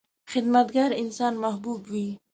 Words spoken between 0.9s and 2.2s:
انسان محبوب وي.